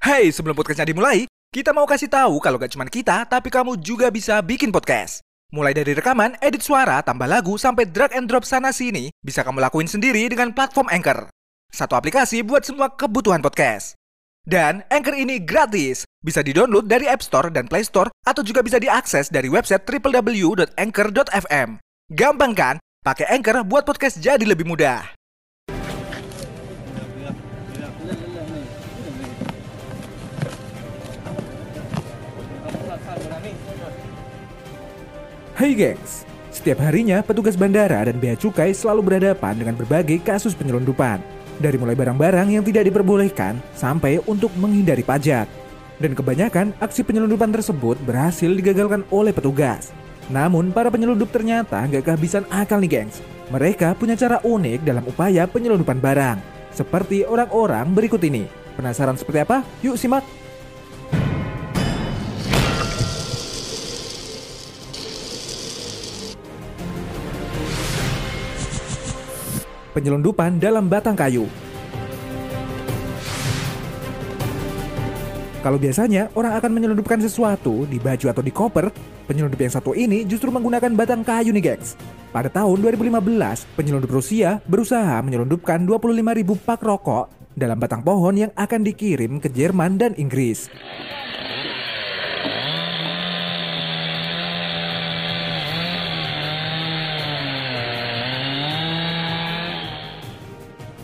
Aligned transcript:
Hey, 0.00 0.32
sebelum 0.32 0.56
podcastnya 0.56 0.88
dimulai, 0.88 1.28
kita 1.52 1.76
mau 1.76 1.84
kasih 1.84 2.08
tahu 2.08 2.40
kalau 2.40 2.56
gak 2.56 2.72
cuma 2.72 2.88
kita, 2.88 3.28
tapi 3.28 3.52
kamu 3.52 3.76
juga 3.84 4.08
bisa 4.08 4.40
bikin 4.40 4.72
podcast. 4.72 5.20
Mulai 5.52 5.76
dari 5.76 5.92
rekaman, 5.92 6.40
edit 6.40 6.64
suara, 6.64 7.04
tambah 7.04 7.28
lagu, 7.28 7.60
sampai 7.60 7.84
drag 7.84 8.16
and 8.16 8.24
drop 8.24 8.48
sana 8.48 8.72
sini, 8.72 9.12
bisa 9.20 9.44
kamu 9.44 9.60
lakuin 9.60 9.84
sendiri 9.84 10.24
dengan 10.32 10.56
platform 10.56 10.88
Anchor. 10.88 11.28
Satu 11.68 12.00
aplikasi 12.00 12.40
buat 12.40 12.64
semua 12.64 12.96
kebutuhan 12.96 13.44
podcast. 13.44 13.92
Dan 14.40 14.88
Anchor 14.88 15.20
ini 15.20 15.36
gratis, 15.36 16.08
bisa 16.24 16.40
di-download 16.40 16.88
dari 16.88 17.04
App 17.04 17.20
Store 17.20 17.52
dan 17.52 17.68
Play 17.68 17.84
Store, 17.84 18.08
atau 18.24 18.40
juga 18.40 18.64
bisa 18.64 18.80
diakses 18.80 19.28
dari 19.28 19.52
website 19.52 19.84
www.anchor.fm. 19.84 21.68
Gampang 22.08 22.52
kan? 22.56 22.80
Pakai 23.04 23.28
Anchor 23.36 23.68
buat 23.68 23.84
podcast 23.84 24.16
jadi 24.16 24.48
lebih 24.48 24.64
mudah. 24.64 25.19
Hai 35.54 35.76
gengs, 35.76 36.24
setiap 36.50 36.80
harinya 36.82 37.20
petugas 37.22 37.54
bandara 37.54 38.02
dan 38.08 38.16
bea 38.16 38.34
cukai 38.34 38.74
selalu 38.74 39.06
berhadapan 39.12 39.54
dengan 39.60 39.76
berbagai 39.76 40.18
kasus 40.24 40.56
penyelundupan. 40.56 41.20
Dari 41.60 41.76
mulai 41.76 41.92
barang-barang 41.92 42.48
yang 42.56 42.64
tidak 42.64 42.88
diperbolehkan 42.88 43.60
sampai 43.76 44.18
untuk 44.24 44.48
menghindari 44.56 45.04
pajak. 45.04 45.44
Dan 46.00 46.16
kebanyakan 46.16 46.72
aksi 46.80 47.04
penyelundupan 47.04 47.52
tersebut 47.52 48.00
berhasil 48.08 48.48
digagalkan 48.48 49.04
oleh 49.12 49.36
petugas. 49.36 49.92
Namun 50.32 50.72
para 50.72 50.88
penyelundup 50.88 51.28
ternyata 51.28 51.84
nggak 51.84 52.08
kehabisan 52.08 52.48
akal 52.48 52.80
nih 52.80 52.88
gengs. 52.88 53.20
Mereka 53.52 54.00
punya 54.00 54.16
cara 54.16 54.40
unik 54.40 54.80
dalam 54.80 55.04
upaya 55.04 55.44
penyelundupan 55.44 56.00
barang. 56.00 56.40
Seperti 56.72 57.28
orang-orang 57.28 57.92
berikut 57.92 58.24
ini. 58.24 58.48
Penasaran 58.80 59.20
seperti 59.20 59.44
apa? 59.44 59.60
Yuk 59.84 60.00
simak! 60.00 60.39
Penyelundupan 69.92 70.62
dalam 70.62 70.86
batang 70.86 71.18
kayu. 71.18 71.46
Kalau 75.60 75.76
biasanya 75.76 76.32
orang 76.32 76.56
akan 76.56 76.72
menyelundupkan 76.72 77.20
sesuatu 77.20 77.84
di 77.84 78.00
baju 78.00 78.32
atau 78.32 78.40
di 78.40 78.48
koper, 78.48 78.88
penyelundup 79.28 79.60
yang 79.60 79.74
satu 79.76 79.92
ini 79.92 80.24
justru 80.24 80.48
menggunakan 80.48 80.88
batang 80.96 81.20
kayu 81.20 81.52
nih 81.52 81.76
gengs. 81.76 82.00
Pada 82.32 82.48
tahun 82.48 82.80
2015, 82.80 83.68
penyelundup 83.76 84.08
Rusia 84.08 84.64
berusaha 84.64 85.20
menyelundupkan 85.20 85.84
25.000 85.84 86.64
pak 86.64 86.80
rokok 86.80 87.28
dalam 87.52 87.76
batang 87.76 88.00
pohon 88.00 88.40
yang 88.40 88.52
akan 88.56 88.80
dikirim 88.88 89.36
ke 89.36 89.52
Jerman 89.52 90.00
dan 90.00 90.16
Inggris. 90.16 90.72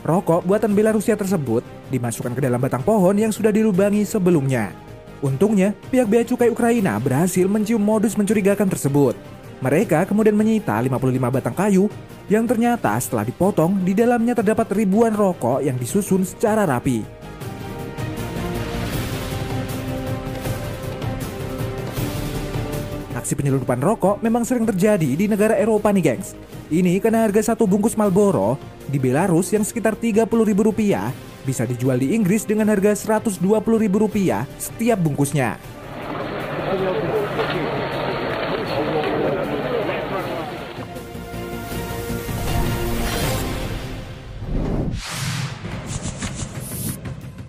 Rokok 0.06 0.46
buatan 0.46 0.70
Belarusia 0.70 1.18
tersebut 1.18 1.66
dimasukkan 1.90 2.38
ke 2.38 2.40
dalam 2.46 2.62
batang 2.62 2.86
pohon 2.86 3.18
yang 3.18 3.34
sudah 3.34 3.50
dilubangi 3.50 4.06
sebelumnya. 4.06 4.70
Untungnya, 5.18 5.74
pihak 5.90 6.06
bea 6.06 6.22
cukai 6.22 6.46
Ukraina 6.46 6.94
berhasil 7.02 7.42
mencium 7.50 7.82
modus 7.82 8.14
mencurigakan 8.14 8.70
tersebut. 8.70 9.18
Mereka 9.58 10.06
kemudian 10.06 10.38
menyita 10.38 10.78
55 10.78 11.26
batang 11.26 11.56
kayu 11.58 11.90
yang 12.30 12.46
ternyata 12.46 12.94
setelah 13.02 13.26
dipotong 13.26 13.82
di 13.82 13.98
dalamnya 13.98 14.38
terdapat 14.38 14.70
ribuan 14.78 15.10
rokok 15.10 15.66
yang 15.66 15.74
disusun 15.74 16.22
secara 16.22 16.62
rapi. 16.62 17.15
Aksi 23.26 23.34
penyelundupan 23.34 23.82
rokok 23.82 24.22
memang 24.22 24.46
sering 24.46 24.70
terjadi 24.70 25.18
di 25.18 25.26
negara 25.26 25.58
Eropa 25.58 25.90
nih 25.90 26.14
gengs. 26.14 26.38
Ini 26.70 27.02
karena 27.02 27.26
harga 27.26 27.50
satu 27.50 27.66
bungkus 27.66 27.98
Marlboro 27.98 28.54
di 28.86 29.02
Belarus 29.02 29.50
yang 29.50 29.66
sekitar 29.66 29.98
Rp30.000 29.98 30.54
bisa 31.42 31.66
dijual 31.66 31.98
di 31.98 32.14
Inggris 32.14 32.46
dengan 32.46 32.70
harga 32.70 32.94
Rp120.000 32.94 34.46
setiap 34.62 34.98
bungkusnya. 35.02 35.58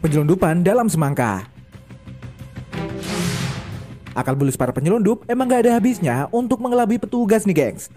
Penyelundupan 0.02 0.66
dalam 0.66 0.90
semangka 0.90 1.56
Akal 4.18 4.34
bulus 4.34 4.58
para 4.58 4.74
penyelundup 4.74 5.30
emang 5.30 5.46
gak 5.46 5.70
ada 5.70 5.78
habisnya 5.78 6.26
untuk 6.34 6.58
mengelabui 6.58 6.98
petugas 6.98 7.46
nih 7.46 7.54
gengs. 7.54 7.94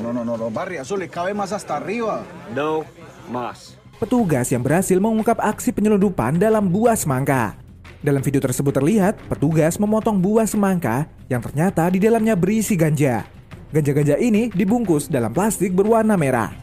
No, 0.00 0.08
no, 0.16 0.24
no, 0.24 0.40
no, 0.40 0.48
Barry, 0.48 0.80
eso 0.80 0.96
le 0.96 1.04
cabe 1.04 1.36
más 1.36 1.52
hasta 1.52 1.76
arriba. 1.76 2.24
No 2.56 2.88
más. 3.28 3.76
Petugas 4.00 4.48
yang 4.48 4.64
berhasil 4.64 4.96
mengungkap 4.96 5.36
aksi 5.36 5.68
penyelundupan 5.76 6.40
dalam 6.40 6.72
buah 6.72 6.96
semangka. 6.96 7.60
Dalam 8.00 8.24
video 8.24 8.40
tersebut 8.40 8.72
terlihat, 8.72 9.20
petugas 9.28 9.76
memotong 9.76 10.16
buah 10.16 10.48
semangka 10.48 11.04
yang 11.28 11.44
ternyata 11.44 11.86
di 11.92 12.00
dalamnya 12.00 12.32
berisi 12.32 12.72
ganja. 12.72 13.28
Ganja-ganja 13.68 14.16
ini 14.16 14.48
dibungkus 14.48 15.12
dalam 15.12 15.30
plastik 15.30 15.76
berwarna 15.76 16.16
merah. 16.16 16.61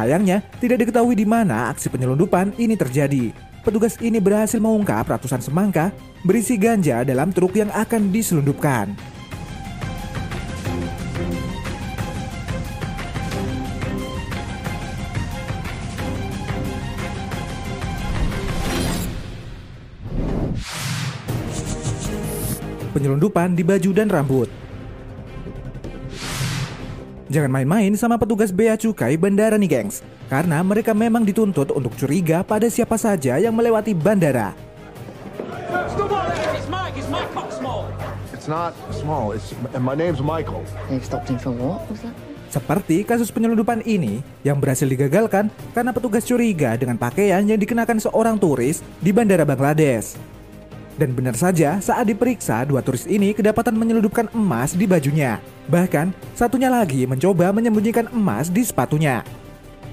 Sayangnya, 0.00 0.40
tidak 0.64 0.80
diketahui 0.80 1.12
di 1.12 1.28
mana 1.28 1.68
aksi 1.68 1.92
penyelundupan 1.92 2.56
ini 2.56 2.72
terjadi. 2.72 3.36
Petugas 3.60 4.00
ini 4.00 4.16
berhasil 4.16 4.56
mengungkap 4.56 5.04
ratusan 5.04 5.44
semangka 5.44 5.92
berisi 6.24 6.56
ganja 6.56 7.04
dalam 7.04 7.28
truk 7.36 7.52
yang 7.52 7.68
akan 7.68 8.08
diselundupkan. 8.08 8.96
Penyelundupan 22.96 23.52
di 23.52 23.60
baju 23.68 23.90
dan 23.92 24.08
rambut. 24.08 24.59
Jangan 27.30 27.46
main-main 27.46 27.94
sama 27.94 28.18
petugas 28.18 28.50
bea 28.50 28.74
cukai 28.74 29.14
bandara 29.14 29.54
nih 29.54 29.70
gengs. 29.70 30.02
Karena 30.26 30.66
mereka 30.66 30.90
memang 30.90 31.22
dituntut 31.22 31.70
untuk 31.70 31.94
curiga 31.94 32.42
pada 32.42 32.66
siapa 32.66 32.98
saja 32.98 33.38
yang 33.38 33.54
melewati 33.54 33.94
bandara. 33.94 34.50
It's 38.34 38.48
not 38.50 38.74
small. 38.90 39.30
It's 39.30 39.54
and 39.76 39.84
my 39.86 39.94
name's 39.94 40.18
Michael. 40.18 40.66
They've 40.90 41.04
stopped 41.06 41.30
him 41.30 41.38
for 41.38 41.54
what? 41.54 41.86
Was 41.86 42.02
that? 42.02 42.16
Seperti 42.50 43.06
kasus 43.06 43.30
penyelundupan 43.30 43.86
ini 43.86 44.26
yang 44.42 44.58
berhasil 44.58 44.90
digagalkan 44.90 45.54
karena 45.70 45.94
petugas 45.94 46.26
curiga 46.26 46.74
dengan 46.74 46.98
pakaian 46.98 47.46
yang 47.46 47.60
dikenakan 47.62 48.02
seorang 48.02 48.42
turis 48.42 48.82
di 48.98 49.14
bandara 49.14 49.46
Bangladesh. 49.46 50.18
Dan 51.00 51.16
benar 51.16 51.32
saja 51.32 51.80
saat 51.80 52.12
diperiksa 52.12 52.68
dua 52.68 52.84
turis 52.84 53.08
ini 53.08 53.32
kedapatan 53.32 53.72
menyelundupkan 53.72 54.28
emas 54.36 54.76
di 54.76 54.84
bajunya. 54.84 55.40
Bahkan 55.72 56.12
satunya 56.36 56.68
lagi 56.68 57.08
mencoba 57.08 57.56
menyembunyikan 57.56 58.12
emas 58.12 58.52
di 58.52 58.60
sepatunya. 58.60 59.24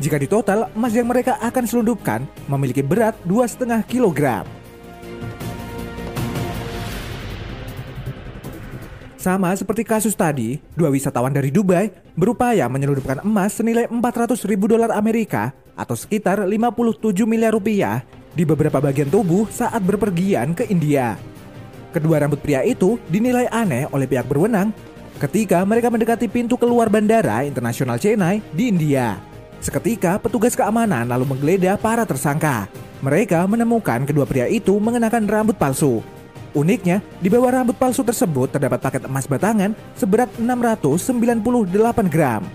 Jika 0.04 0.20
ditotal, 0.20 0.68
emas 0.76 0.92
yang 0.92 1.08
mereka 1.08 1.40
akan 1.40 1.64
selundupkan 1.64 2.28
memiliki 2.52 2.84
berat 2.84 3.16
2,5 3.24 3.88
kg. 3.88 4.44
Sama 9.16 9.56
seperti 9.56 9.88
kasus 9.88 10.12
tadi, 10.12 10.60
dua 10.76 10.92
wisatawan 10.92 11.32
dari 11.32 11.56
Dubai 11.56 11.88
berupaya 12.20 12.68
menyelundupkan 12.68 13.24
emas 13.24 13.56
senilai 13.56 13.88
400 13.88 14.44
ribu 14.44 14.68
dolar 14.68 14.92
Amerika 14.92 15.56
atau 15.80 15.96
sekitar 15.96 16.44
57 16.44 17.00
miliar 17.24 17.56
rupiah 17.56 18.04
di 18.38 18.46
beberapa 18.46 18.78
bagian 18.78 19.10
tubuh 19.10 19.50
saat 19.50 19.82
berpergian 19.82 20.54
ke 20.54 20.70
India. 20.70 21.18
Kedua 21.90 22.22
rambut 22.22 22.38
pria 22.38 22.62
itu 22.62 23.02
dinilai 23.10 23.50
aneh 23.50 23.90
oleh 23.90 24.06
pihak 24.06 24.30
berwenang 24.30 24.70
ketika 25.18 25.66
mereka 25.66 25.90
mendekati 25.90 26.30
pintu 26.30 26.54
keluar 26.54 26.94
bandara 26.94 27.42
internasional 27.42 27.98
Chennai 27.98 28.46
di 28.54 28.70
India. 28.70 29.18
Seketika 29.58 30.22
petugas 30.22 30.54
keamanan 30.54 31.10
lalu 31.10 31.34
menggeledah 31.34 31.82
para 31.82 32.06
tersangka. 32.06 32.70
Mereka 33.02 33.42
menemukan 33.50 34.06
kedua 34.06 34.30
pria 34.30 34.46
itu 34.46 34.78
mengenakan 34.78 35.26
rambut 35.26 35.58
palsu. 35.58 36.06
Uniknya, 36.54 37.02
di 37.18 37.30
bawah 37.34 37.62
rambut 37.62 37.78
palsu 37.78 38.06
tersebut 38.06 38.54
terdapat 38.54 38.78
paket 38.78 39.10
emas 39.10 39.26
batangan 39.26 39.74
seberat 39.98 40.30
698 40.38 42.14
gram. 42.14 42.46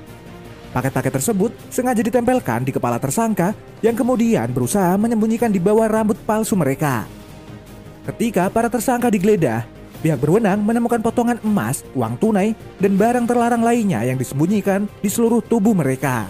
Paket-paket 0.73 1.13
tersebut 1.21 1.53
sengaja 1.69 2.01
ditempelkan 2.01 2.65
di 2.65 2.73
kepala 2.73 2.97
tersangka 2.97 3.53
yang 3.85 3.93
kemudian 3.93 4.49
berusaha 4.49 4.97
menyembunyikan 4.97 5.53
di 5.53 5.61
bawah 5.61 5.85
rambut 5.85 6.17
palsu 6.25 6.57
mereka. 6.57 7.05
Ketika 8.09 8.49
para 8.49 8.73
tersangka 8.73 9.13
digeledah, 9.13 9.69
pihak 10.01 10.17
berwenang 10.17 10.65
menemukan 10.65 11.05
potongan 11.05 11.37
emas, 11.45 11.85
uang 11.93 12.17
tunai, 12.17 12.57
dan 12.81 12.97
barang 12.97 13.29
terlarang 13.29 13.61
lainnya 13.61 14.01
yang 14.01 14.17
disembunyikan 14.17 14.89
di 15.05 15.13
seluruh 15.13 15.45
tubuh 15.45 15.77
mereka. 15.77 16.25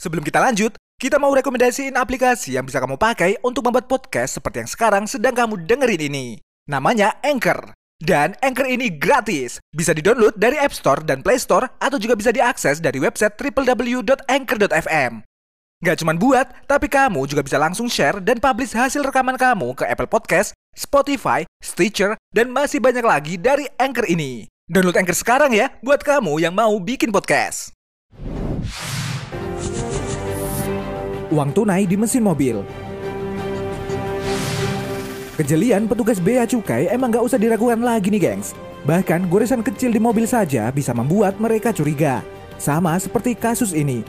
Sebelum 0.00 0.24
kita 0.24 0.40
lanjut, 0.40 0.72
kita 0.98 1.14
mau 1.22 1.30
rekomendasiin 1.30 1.94
aplikasi 1.94 2.58
yang 2.58 2.66
bisa 2.66 2.82
kamu 2.82 2.98
pakai 2.98 3.38
untuk 3.46 3.62
membuat 3.62 3.86
podcast 3.86 4.42
seperti 4.42 4.66
yang 4.66 4.70
sekarang 4.70 5.04
sedang 5.06 5.30
kamu 5.30 5.62
dengerin 5.62 6.10
ini. 6.10 6.26
Namanya 6.66 7.14
Anchor. 7.22 7.70
Dan 8.02 8.34
Anchor 8.42 8.66
ini 8.66 8.90
gratis. 8.90 9.62
Bisa 9.70 9.94
di-download 9.94 10.34
dari 10.34 10.58
App 10.58 10.74
Store 10.74 10.98
dan 11.06 11.22
Play 11.22 11.38
Store 11.38 11.70
atau 11.78 12.02
juga 12.02 12.18
bisa 12.18 12.34
diakses 12.34 12.82
dari 12.82 12.98
website 12.98 13.38
www.anchor.fm. 13.38 15.22
Gak 15.78 16.02
cuma 16.02 16.18
buat, 16.18 16.50
tapi 16.66 16.90
kamu 16.90 17.30
juga 17.30 17.46
bisa 17.46 17.62
langsung 17.62 17.86
share 17.86 18.18
dan 18.18 18.42
publish 18.42 18.74
hasil 18.74 19.06
rekaman 19.06 19.38
kamu 19.38 19.78
ke 19.78 19.86
Apple 19.86 20.10
Podcast, 20.10 20.50
Spotify, 20.74 21.46
Stitcher, 21.62 22.18
dan 22.34 22.50
masih 22.50 22.82
banyak 22.82 23.06
lagi 23.06 23.34
dari 23.38 23.70
Anchor 23.78 24.10
ini. 24.10 24.50
Download 24.66 24.98
Anchor 24.98 25.14
sekarang 25.14 25.54
ya, 25.54 25.70
buat 25.78 26.02
kamu 26.02 26.42
yang 26.42 26.58
mau 26.58 26.74
bikin 26.82 27.14
podcast. 27.14 27.77
Uang 31.38 31.54
tunai 31.54 31.86
di 31.86 31.94
mesin 31.94 32.26
mobil. 32.26 32.66
Kejelian 35.38 35.86
petugas 35.86 36.18
bea 36.18 36.42
cukai 36.42 36.90
emang 36.90 37.14
gak 37.14 37.22
usah 37.22 37.38
diragukan 37.38 37.78
lagi 37.78 38.10
nih 38.10 38.18
gengs. 38.18 38.58
Bahkan 38.82 39.30
goresan 39.30 39.62
kecil 39.62 39.94
di 39.94 40.02
mobil 40.02 40.26
saja 40.26 40.66
bisa 40.74 40.90
membuat 40.90 41.38
mereka 41.38 41.70
curiga. 41.70 42.26
Sama 42.58 42.98
seperti 42.98 43.38
kasus 43.38 43.70
ini. 43.70 44.02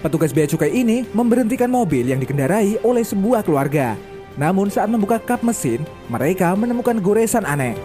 Petugas 0.00 0.32
bea 0.32 0.48
cukai 0.48 0.72
ini 0.72 1.04
memberhentikan 1.12 1.68
mobil 1.68 2.08
yang 2.08 2.16
dikendarai 2.16 2.80
oleh 2.80 3.04
sebuah 3.04 3.44
keluarga. 3.44 3.92
Namun 4.40 4.72
saat 4.72 4.88
membuka 4.88 5.20
kap 5.20 5.44
mesin, 5.44 5.84
mereka 6.08 6.56
menemukan 6.56 6.96
goresan 6.96 7.44
aneh. 7.44 7.76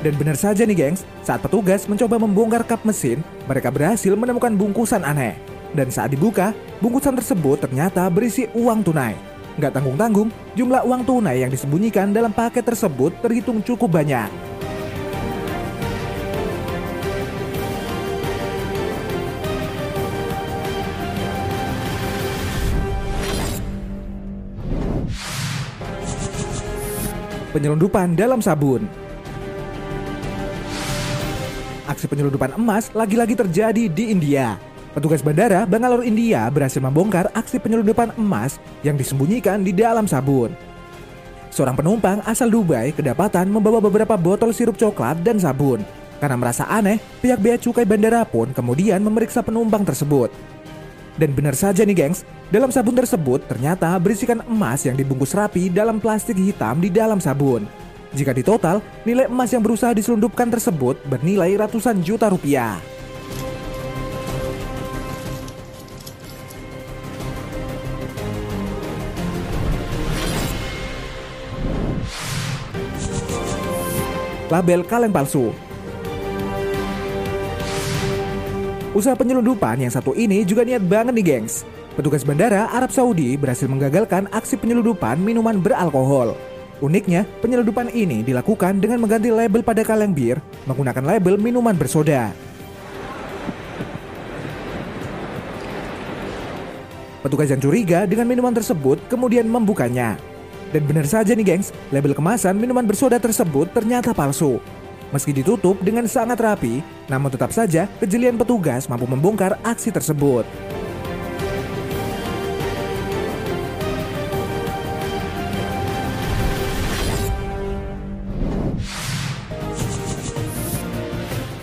Dan 0.00 0.16
benar 0.16 0.32
saja 0.32 0.64
nih 0.64 0.72
gengs, 0.72 1.04
saat 1.20 1.44
petugas 1.44 1.84
mencoba 1.84 2.16
membongkar 2.16 2.64
kap 2.64 2.80
mesin, 2.88 3.20
mereka 3.44 3.68
berhasil 3.68 4.16
menemukan 4.16 4.56
bungkusan 4.56 5.04
aneh. 5.04 5.36
Dan 5.76 5.92
saat 5.92 6.16
dibuka, 6.16 6.56
bungkusan 6.80 7.20
tersebut 7.20 7.60
ternyata 7.60 8.08
berisi 8.08 8.48
uang 8.56 8.80
tunai. 8.80 9.12
Nggak 9.60 9.76
tanggung-tanggung, 9.76 10.32
jumlah 10.56 10.88
uang 10.88 11.04
tunai 11.04 11.44
yang 11.44 11.52
disembunyikan 11.52 12.16
dalam 12.16 12.32
paket 12.32 12.64
tersebut 12.64 13.12
terhitung 13.20 13.60
cukup 13.60 13.92
banyak. 13.92 14.32
Penyelundupan 27.52 28.16
dalam 28.16 28.40
sabun 28.40 29.09
Aksi 32.00 32.16
penyelundupan 32.16 32.56
emas 32.56 32.88
lagi-lagi 32.96 33.36
terjadi 33.36 33.84
di 33.84 34.08
India. 34.08 34.56
Petugas 34.96 35.20
bandara 35.20 35.68
Bangalore, 35.68 36.08
India 36.08 36.48
berhasil 36.48 36.80
membongkar 36.80 37.28
aksi 37.36 37.60
penyelundupan 37.60 38.16
emas 38.16 38.56
yang 38.80 38.96
disembunyikan 38.96 39.60
di 39.60 39.68
dalam 39.68 40.08
sabun. 40.08 40.48
Seorang 41.52 41.76
penumpang 41.76 42.24
asal 42.24 42.48
Dubai 42.48 42.96
kedapatan 42.96 43.52
membawa 43.52 43.84
beberapa 43.84 44.16
botol 44.16 44.56
sirup 44.56 44.80
coklat 44.80 45.20
dan 45.20 45.36
sabun. 45.36 45.84
Karena 46.24 46.40
merasa 46.40 46.64
aneh, 46.72 46.96
pihak 47.20 47.36
bea 47.36 47.60
cukai 47.60 47.84
bandara 47.84 48.24
pun 48.24 48.48
kemudian 48.56 49.04
memeriksa 49.04 49.44
penumpang 49.44 49.84
tersebut. 49.84 50.32
Dan 51.20 51.36
benar 51.36 51.52
saja 51.52 51.84
nih 51.84 52.08
gengs, 52.08 52.24
dalam 52.48 52.72
sabun 52.72 52.96
tersebut 52.96 53.44
ternyata 53.44 53.92
berisikan 54.00 54.40
emas 54.48 54.88
yang 54.88 54.96
dibungkus 54.96 55.36
rapi 55.36 55.68
dalam 55.68 56.00
plastik 56.00 56.40
hitam 56.40 56.80
di 56.80 56.88
dalam 56.88 57.20
sabun. 57.20 57.68
Jika 58.10 58.34
ditotal, 58.34 58.82
nilai 59.06 59.30
emas 59.30 59.54
yang 59.54 59.62
berusaha 59.62 59.94
diselundupkan 59.94 60.50
tersebut 60.50 60.98
bernilai 61.06 61.54
ratusan 61.54 62.02
juta 62.02 62.26
rupiah. 62.26 62.82
Label 74.50 74.82
kaleng 74.82 75.14
palsu 75.14 75.54
Usaha 78.90 79.14
penyelundupan 79.14 79.78
yang 79.78 79.94
satu 79.94 80.10
ini 80.18 80.42
juga 80.42 80.66
niat 80.66 80.82
banget 80.82 81.14
nih 81.14 81.22
gengs. 81.22 81.62
Petugas 81.94 82.26
bandara 82.26 82.66
Arab 82.74 82.90
Saudi 82.90 83.38
berhasil 83.38 83.70
menggagalkan 83.70 84.26
aksi 84.34 84.58
penyelundupan 84.58 85.22
minuman 85.22 85.62
beralkohol. 85.62 86.34
Uniknya, 86.80 87.28
penyelundupan 87.44 87.92
ini 87.92 88.24
dilakukan 88.24 88.80
dengan 88.80 89.04
mengganti 89.04 89.28
label 89.28 89.60
pada 89.60 89.84
kaleng 89.84 90.16
bir 90.16 90.40
menggunakan 90.64 91.04
label 91.04 91.36
minuman 91.36 91.76
bersoda. 91.76 92.32
Petugas 97.20 97.52
yang 97.52 97.60
curiga 97.60 98.08
dengan 98.08 98.24
minuman 98.24 98.56
tersebut 98.56 98.96
kemudian 99.12 99.44
membukanya. 99.44 100.16
Dan 100.72 100.88
benar 100.88 101.04
saja 101.04 101.36
nih 101.36 101.44
gengs, 101.44 101.68
label 101.92 102.16
kemasan 102.16 102.56
minuman 102.56 102.88
bersoda 102.88 103.20
tersebut 103.20 103.68
ternyata 103.76 104.16
palsu. 104.16 104.56
Meski 105.12 105.36
ditutup 105.36 105.76
dengan 105.84 106.08
sangat 106.08 106.40
rapi, 106.40 106.80
namun 107.12 107.28
tetap 107.28 107.52
saja 107.52 107.92
kejelian 108.00 108.40
petugas 108.40 108.88
mampu 108.88 109.04
membongkar 109.04 109.60
aksi 109.68 109.92
tersebut. 109.92 110.48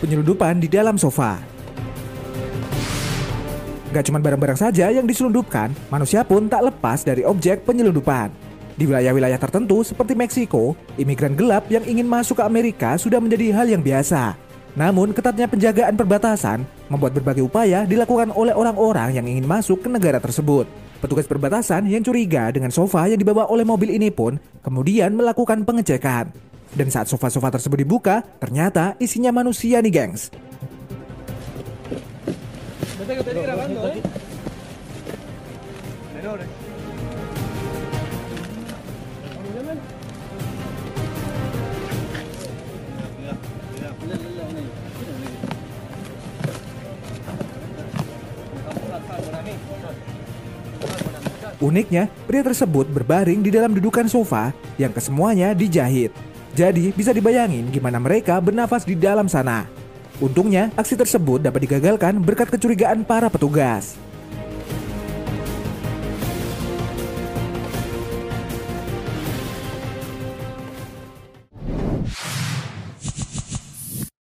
Penyelundupan 0.08 0.64
di 0.64 0.72
dalam 0.72 0.96
sofa. 0.96 1.36
Gak 3.92 4.08
cuma 4.08 4.24
barang-barang 4.24 4.56
saja 4.56 4.88
yang 4.88 5.04
diselundupkan, 5.04 5.76
manusia 5.92 6.24
pun 6.24 6.48
tak 6.48 6.64
lepas 6.64 7.04
dari 7.04 7.28
objek 7.28 7.68
penyelundupan. 7.68 8.32
Di 8.80 8.88
wilayah-wilayah 8.88 9.36
tertentu 9.36 9.84
seperti 9.84 10.16
Meksiko, 10.16 10.80
imigran 10.96 11.36
gelap 11.36 11.68
yang 11.68 11.84
ingin 11.84 12.08
masuk 12.08 12.40
ke 12.40 12.44
Amerika 12.48 12.96
sudah 12.96 13.20
menjadi 13.20 13.52
hal 13.52 13.68
yang 13.68 13.84
biasa. 13.84 14.40
Namun, 14.78 15.12
ketatnya 15.12 15.50
penjagaan 15.50 15.98
perbatasan 15.98 16.62
membuat 16.88 17.18
berbagai 17.18 17.44
upaya 17.44 17.84
dilakukan 17.84 18.30
oleh 18.32 18.54
orang-orang 18.54 19.18
yang 19.18 19.26
ingin 19.26 19.50
masuk 19.50 19.82
ke 19.82 19.90
negara 19.90 20.22
tersebut. 20.22 20.70
Petugas 21.02 21.26
perbatasan 21.26 21.90
yang 21.90 22.06
curiga 22.06 22.54
dengan 22.54 22.70
sofa 22.70 23.10
yang 23.10 23.18
dibawa 23.18 23.50
oleh 23.50 23.66
mobil 23.66 23.90
ini 23.90 24.14
pun 24.14 24.38
kemudian 24.62 25.18
melakukan 25.18 25.66
pengecekan. 25.66 26.30
Dan 26.78 26.94
saat 26.94 27.10
sofa-sofa 27.10 27.50
tersebut 27.50 27.82
dibuka, 27.82 28.22
ternyata 28.38 28.94
isinya 29.02 29.34
manusia 29.34 29.82
nih 29.82 29.90
gengs. 29.90 30.30
Uniknya, 51.58 52.06
pria 52.30 52.46
tersebut 52.46 52.86
berbaring 52.94 53.42
di 53.42 53.50
dalam 53.50 53.74
dudukan 53.74 54.06
sofa 54.06 54.54
yang 54.78 54.94
kesemuanya 54.94 55.58
dijahit. 55.58 56.27
Jadi 56.58 56.90
bisa 56.90 57.14
dibayangin 57.14 57.70
gimana 57.70 58.02
mereka 58.02 58.42
bernafas 58.42 58.82
di 58.82 58.98
dalam 58.98 59.30
sana. 59.30 59.70
Untungnya 60.18 60.74
aksi 60.74 60.98
tersebut 60.98 61.46
dapat 61.46 61.70
digagalkan 61.70 62.18
berkat 62.18 62.50
kecurigaan 62.50 63.06
para 63.06 63.30
petugas. 63.30 64.07